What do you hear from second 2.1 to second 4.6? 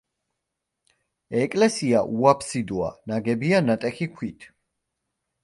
უაფსიდოა, ნაგებია ნატეხი ქვით.